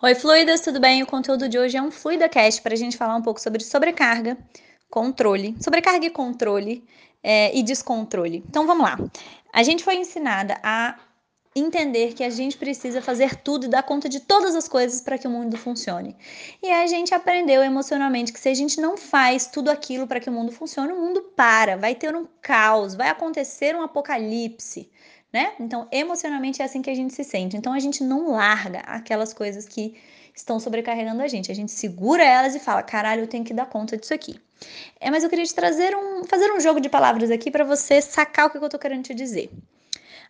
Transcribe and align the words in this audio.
Oi, 0.00 0.14
fluidas, 0.14 0.60
tudo 0.60 0.80
bem? 0.80 1.02
O 1.02 1.06
conteúdo 1.06 1.48
de 1.48 1.58
hoje 1.58 1.76
é 1.76 1.82
um 1.82 1.90
Fluida 1.90 2.28
Cast 2.28 2.60
para 2.62 2.74
a 2.74 2.76
gente 2.76 2.96
falar 2.96 3.14
um 3.14 3.22
pouco 3.22 3.40
sobre 3.40 3.62
sobrecarga, 3.62 4.36
controle, 4.90 5.56
sobrecarga 5.60 6.06
e 6.06 6.10
controle 6.10 6.84
é, 7.22 7.56
e 7.56 7.62
descontrole. 7.62 8.42
Então 8.48 8.66
vamos 8.66 8.84
lá. 8.84 8.98
A 9.52 9.62
gente 9.62 9.84
foi 9.84 9.96
ensinada 9.96 10.58
a 10.62 10.98
entender 11.54 12.14
que 12.14 12.24
a 12.24 12.30
gente 12.30 12.56
precisa 12.56 13.00
fazer 13.00 13.36
tudo 13.36 13.66
e 13.66 13.68
dar 13.68 13.84
conta 13.84 14.08
de 14.08 14.20
todas 14.20 14.56
as 14.56 14.66
coisas 14.66 15.00
para 15.00 15.18
que 15.18 15.28
o 15.28 15.30
mundo 15.30 15.56
funcione. 15.56 16.16
E 16.60 16.70
a 16.70 16.86
gente 16.88 17.14
aprendeu 17.14 17.62
emocionalmente 17.62 18.32
que 18.32 18.40
se 18.40 18.48
a 18.48 18.54
gente 18.54 18.80
não 18.80 18.96
faz 18.96 19.46
tudo 19.46 19.70
aquilo 19.70 20.08
para 20.08 20.18
que 20.18 20.30
o 20.30 20.32
mundo 20.32 20.50
funcione, 20.50 20.92
o 20.92 20.98
mundo 20.98 21.22
para, 21.36 21.76
vai 21.76 21.94
ter 21.94 22.16
um 22.16 22.26
caos, 22.40 22.94
vai 22.94 23.08
acontecer 23.08 23.76
um 23.76 23.82
apocalipse 23.82 24.90
né? 25.32 25.52
Então, 25.58 25.88
emocionalmente 25.90 26.60
é 26.60 26.64
assim 26.64 26.82
que 26.82 26.90
a 26.90 26.94
gente 26.94 27.14
se 27.14 27.24
sente. 27.24 27.56
Então, 27.56 27.72
a 27.72 27.78
gente 27.78 28.04
não 28.04 28.32
larga 28.32 28.80
aquelas 28.80 29.32
coisas 29.32 29.66
que 29.66 29.94
estão 30.34 30.60
sobrecarregando 30.60 31.22
a 31.22 31.28
gente. 31.28 31.50
A 31.50 31.54
gente 31.54 31.72
segura 31.72 32.24
elas 32.24 32.54
e 32.54 32.58
fala: 32.58 32.82
caralho, 32.82 33.22
eu 33.22 33.26
tenho 33.26 33.44
que 33.44 33.54
dar 33.54 33.66
conta 33.66 33.96
disso 33.96 34.12
aqui. 34.12 34.40
É, 35.00 35.10
mas 35.10 35.24
eu 35.24 35.30
queria 35.30 35.44
te 35.44 35.54
trazer 35.54 35.96
um, 35.96 36.24
fazer 36.24 36.52
um 36.52 36.60
jogo 36.60 36.80
de 36.80 36.88
palavras 36.88 37.30
aqui 37.30 37.50
para 37.50 37.64
você 37.64 38.00
sacar 38.00 38.46
o 38.46 38.50
que 38.50 38.58
eu 38.58 38.68
tô 38.68 38.78
querendo 38.78 39.04
te 39.04 39.14
dizer 39.14 39.50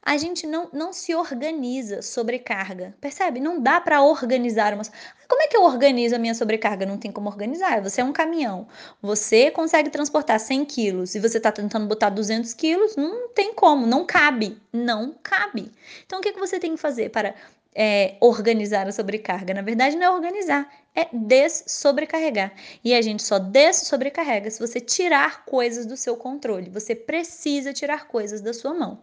a 0.04 0.16
gente 0.16 0.46
não, 0.48 0.68
não 0.72 0.92
se 0.92 1.14
organiza 1.14 2.02
sobrecarga. 2.02 2.92
Percebe? 3.00 3.38
Não 3.38 3.60
dá 3.60 3.80
para 3.80 4.02
organizar 4.02 4.74
uma. 4.74 4.82
Como 5.28 5.42
é 5.42 5.46
que 5.46 5.56
eu 5.56 5.62
organizo 5.62 6.16
a 6.16 6.18
minha 6.18 6.34
sobrecarga? 6.34 6.84
Não 6.84 6.98
tem 6.98 7.12
como 7.12 7.28
organizar. 7.28 7.80
Você 7.80 8.00
é 8.00 8.04
um 8.04 8.12
caminhão. 8.12 8.66
Você 9.00 9.50
consegue 9.52 9.90
transportar 9.90 10.40
100 10.40 10.64
quilos 10.64 11.14
e 11.14 11.20
você 11.20 11.38
está 11.38 11.52
tentando 11.52 11.86
botar 11.86 12.10
200 12.10 12.52
quilos? 12.52 12.96
Não 12.96 13.28
tem 13.28 13.54
como. 13.54 13.86
Não 13.86 14.04
cabe. 14.04 14.60
Não 14.72 15.14
cabe. 15.22 15.70
Então, 16.04 16.18
o 16.18 16.22
que, 16.22 16.32
que 16.32 16.40
você 16.40 16.58
tem 16.58 16.74
que 16.74 16.80
fazer 16.80 17.10
para 17.10 17.34
é, 17.74 18.16
organizar 18.20 18.86
a 18.86 18.92
sobrecarga. 18.92 19.54
Na 19.54 19.62
verdade, 19.62 19.96
não 19.96 20.06
é 20.06 20.10
organizar, 20.10 20.70
é 20.94 21.08
dessobrecarregar. 21.12 22.52
E 22.84 22.94
a 22.94 23.00
gente 23.00 23.22
só 23.22 23.38
dessobrecarrega 23.38 24.50
se 24.50 24.60
você 24.60 24.80
tirar 24.80 25.44
coisas 25.44 25.86
do 25.86 25.96
seu 25.96 26.16
controle. 26.16 26.70
Você 26.70 26.94
precisa 26.94 27.72
tirar 27.72 28.06
coisas 28.06 28.40
da 28.40 28.52
sua 28.52 28.74
mão. 28.74 29.02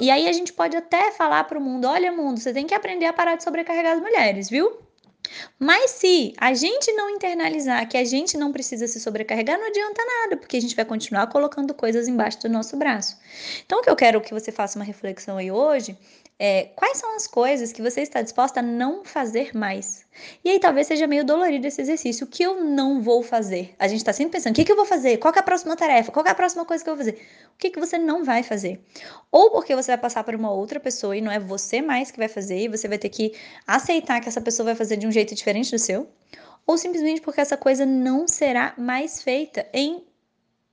E 0.00 0.10
aí 0.10 0.28
a 0.28 0.32
gente 0.32 0.52
pode 0.52 0.76
até 0.76 1.10
falar 1.12 1.44
para 1.44 1.58
o 1.58 1.62
mundo: 1.62 1.86
olha, 1.86 2.12
mundo, 2.12 2.40
você 2.40 2.52
tem 2.52 2.66
que 2.66 2.74
aprender 2.74 3.06
a 3.06 3.12
parar 3.12 3.36
de 3.36 3.44
sobrecarregar 3.44 3.94
as 3.94 4.00
mulheres, 4.00 4.48
viu? 4.48 4.88
Mas 5.58 5.90
se 5.90 6.32
a 6.38 6.54
gente 6.54 6.90
não 6.92 7.10
internalizar 7.10 7.86
que 7.88 7.96
a 7.98 8.04
gente 8.04 8.38
não 8.38 8.52
precisa 8.52 8.86
se 8.86 8.98
sobrecarregar, 8.98 9.58
não 9.58 9.66
adianta 9.66 10.02
nada, 10.04 10.36
porque 10.36 10.56
a 10.56 10.60
gente 10.60 10.74
vai 10.74 10.84
continuar 10.84 11.26
colocando 11.26 11.74
coisas 11.74 12.08
embaixo 12.08 12.40
do 12.40 12.48
nosso 12.48 12.76
braço. 12.76 13.18
Então, 13.66 13.80
o 13.80 13.82
que 13.82 13.90
eu 13.90 13.96
quero 13.96 14.20
que 14.20 14.32
você 14.32 14.50
faça 14.50 14.78
uma 14.78 14.84
reflexão 14.84 15.36
aí 15.36 15.50
hoje 15.50 15.98
é, 16.40 16.70
quais 16.76 16.98
são 16.98 17.16
as 17.16 17.26
coisas 17.26 17.72
que 17.72 17.82
você 17.82 18.00
está 18.00 18.22
disposta 18.22 18.60
a 18.60 18.62
não 18.62 19.04
fazer 19.04 19.56
mais? 19.56 20.06
E 20.44 20.50
aí 20.50 20.60
talvez 20.60 20.86
seja 20.86 21.04
meio 21.06 21.24
dolorido 21.24 21.66
esse 21.66 21.80
exercício. 21.80 22.24
O 22.24 22.30
que 22.30 22.44
eu 22.44 22.64
não 22.64 23.02
vou 23.02 23.24
fazer? 23.24 23.74
A 23.76 23.88
gente 23.88 23.98
está 23.98 24.12
sempre 24.12 24.34
pensando, 24.34 24.52
o 24.52 24.54
que, 24.54 24.64
que 24.64 24.70
eu 24.70 24.76
vou 24.76 24.84
fazer? 24.84 25.16
Qual 25.16 25.34
é 25.34 25.38
a 25.40 25.42
próxima 25.42 25.74
tarefa? 25.74 26.12
Qual 26.12 26.24
é 26.24 26.30
a 26.30 26.34
próxima 26.36 26.64
coisa 26.64 26.84
que 26.84 26.88
eu 26.88 26.94
vou 26.94 27.04
fazer? 27.04 27.20
O 27.54 27.58
que, 27.58 27.70
que 27.70 27.80
você 27.80 27.98
não 27.98 28.22
vai 28.22 28.44
fazer? 28.44 28.80
Ou 29.32 29.50
porque 29.50 29.74
você 29.74 29.90
vai 29.90 29.98
passar 29.98 30.22
por 30.22 30.34
uma 30.36 30.52
outra 30.52 30.78
pessoa 30.78 31.16
e 31.16 31.20
não 31.20 31.32
é 31.32 31.40
você 31.40 31.82
mais 31.82 32.12
que 32.12 32.18
vai 32.18 32.28
fazer, 32.28 32.60
e 32.60 32.68
você 32.68 32.86
vai 32.86 32.98
ter 32.98 33.08
que 33.08 33.34
aceitar 33.66 34.20
que 34.20 34.28
essa 34.28 34.40
pessoa 34.40 34.66
vai 34.66 34.74
fazer 34.76 34.96
de 34.96 35.08
um 35.08 35.12
jeito 35.12 35.34
diferente 35.34 35.72
do 35.72 35.78
seu. 35.78 36.08
Ou 36.64 36.78
simplesmente 36.78 37.20
porque 37.20 37.40
essa 37.40 37.56
coisa 37.56 37.84
não 37.84 38.28
será 38.28 38.74
mais 38.78 39.22
feita 39.22 39.66
em 39.72 40.04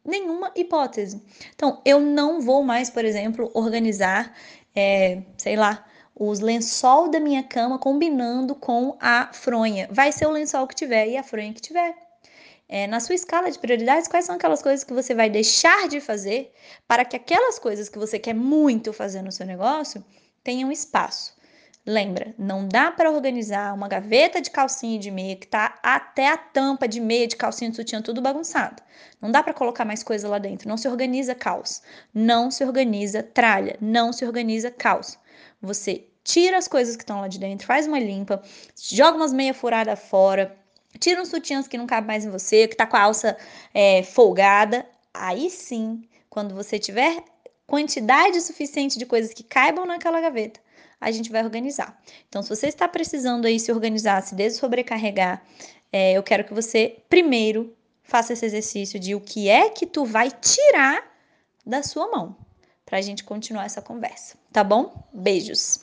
nenhuma 0.06 0.52
hipótese. 0.56 1.20
Então, 1.56 1.82
eu 1.84 2.00
não 2.00 2.40
vou 2.40 2.64
mais, 2.64 2.90
por 2.92 3.04
exemplo, 3.04 3.50
organizar 3.54 4.32
é, 4.76 5.24
sei 5.38 5.56
lá, 5.56 5.86
os 6.16 6.40
lençol 6.40 7.10
da 7.10 7.20
minha 7.20 7.44
cama 7.44 7.78
combinando 7.78 8.56
com 8.56 8.98
a 9.00 9.30
fronha. 9.34 9.88
Vai 9.92 10.12
ser 10.12 10.26
o 10.26 10.32
lençol 10.32 10.68
que 10.68 10.76
tiver 10.76 11.08
e 11.08 11.18
a 11.18 11.24
fronha 11.24 11.54
que 11.54 11.62
tiver. 11.62 11.96
É, 12.68 12.88
na 12.88 13.00
sua 13.00 13.16
escala 13.16 13.52
de 13.52 13.60
prioridades, 13.60 14.08
quais 14.08 14.26
são 14.26 14.36
aquelas 14.36 14.62
coisas 14.62 14.84
que 14.84 14.94
você 14.94 15.14
vai 15.14 15.30
deixar 15.30 15.88
de 15.88 16.02
fazer 16.02 16.52
para 16.88 17.06
que 17.06 17.16
aquelas 17.16 17.60
coisas 17.60 17.90
que 17.90 18.00
você 18.00 18.18
quer 18.18 18.34
muito 18.34 18.92
fazer 18.92 19.22
no 19.22 19.32
seu 19.32 19.46
negócio 19.46 20.04
tenham 20.44 20.72
espaço? 20.72 21.35
Lembra, 21.86 22.34
não 22.38 22.68
dá 22.68 22.92
para 22.92 23.12
organizar 23.12 23.72
uma 23.74 23.88
gaveta 23.88 24.42
de 24.42 24.50
calcinha 24.50 24.98
de 24.98 25.12
meia 25.12 25.36
que 25.36 25.46
tá 25.46 25.78
até 25.84 26.30
a 26.30 26.38
tampa 26.38 26.88
de 26.88 27.00
meia 27.00 27.28
de 27.28 27.36
calcinha 27.36 27.70
de 27.70 27.76
sutiã 27.76 28.02
tudo 28.02 28.24
bagunçado. 28.24 28.82
Não 29.22 29.30
dá 29.30 29.44
para 29.44 29.54
colocar 29.54 29.86
mais 29.86 30.02
coisa 30.02 30.28
lá 30.28 30.40
dentro. 30.40 30.68
Não 30.68 30.78
se 30.78 30.88
organiza 30.88 31.36
caos. 31.36 31.84
Não 32.12 32.50
se 32.50 32.64
organiza 32.64 33.22
tralha. 33.22 33.78
Não 33.80 34.12
se 34.12 34.26
organiza 34.26 34.72
caos. 34.72 35.20
Você 35.62 36.08
tira 36.24 36.58
as 36.58 36.68
coisas 36.68 36.96
que 36.96 37.04
estão 37.04 37.22
lá 37.22 37.28
de 37.28 37.38
dentro, 37.38 37.68
faz 37.68 37.88
uma 37.88 38.00
limpa, 38.00 38.42
joga 38.76 39.16
umas 39.16 39.32
meia 39.32 39.54
furada 39.54 39.96
fora, 39.96 40.58
tira 41.00 41.22
uns 41.22 41.30
sutiãs 41.30 41.68
que 41.68 41.78
não 41.78 41.86
cabe 41.86 42.08
mais 42.08 42.26
em 42.26 42.32
você, 42.32 42.68
que 42.68 42.76
tá 42.76 42.88
com 42.88 42.98
a 42.98 43.02
alça 43.02 43.38
é, 43.74 44.02
folgada. 44.02 44.86
Aí 45.14 45.52
sim, 45.52 46.04
quando 46.30 46.56
você 46.56 46.80
tiver 46.80 47.24
quantidade 47.66 48.40
suficiente 48.42 48.98
de 48.98 49.06
coisas 49.06 49.34
que 49.34 49.44
caibam 49.44 49.86
naquela 49.86 50.22
gaveta, 50.22 50.60
a 51.00 51.12
gente 51.12 51.32
vai 51.32 51.44
organizar. 51.44 52.00
Então, 52.28 52.42
se 52.42 52.50
você 52.50 52.68
está 52.68 52.88
precisando 52.88 53.46
aí 53.46 53.60
se 53.60 53.72
organizar, 53.72 54.22
se 54.22 54.36
desobrecarregar, 54.36 55.44
é, 55.92 56.14
eu 56.14 56.24
quero 56.24 56.44
que 56.44 56.54
você 56.54 56.98
primeiro 57.10 57.76
faça 58.04 58.34
esse 58.34 58.46
exercício 58.46 59.00
de 59.00 59.16
o 59.16 59.22
que 59.22 59.50
é 59.50 59.70
que 59.70 59.86
tu 59.86 60.06
vai 60.06 60.30
tirar 60.30 61.04
da 61.66 61.82
sua 61.82 62.10
mão, 62.10 62.36
para 62.86 63.00
a 63.00 63.02
gente 63.02 63.24
continuar 63.24 63.66
essa 63.66 63.82
conversa, 63.82 64.38
tá 64.54 64.64
bom? 64.64 65.04
Beijos! 65.12 65.80